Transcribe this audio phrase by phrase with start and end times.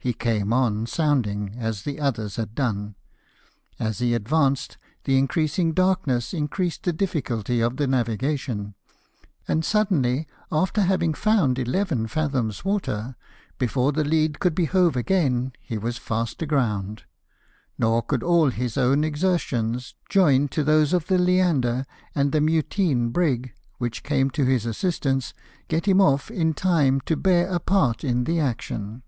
[0.00, 2.96] He came on sounding, as the others had done;
[3.78, 8.74] as he advanced, the increasing darkness increased the difficulty of the navigation;
[9.46, 13.14] and suddenly, after' having found eleven fathoms' water,
[13.58, 17.04] before the lead could be hove again, he was fast aground;
[17.78, 23.12] nor could all his own exertions, joined to those of the Leander and the llittine
[23.12, 25.32] brig, which came to his assistance,
[25.68, 29.04] get him off in time to bear a part in the action.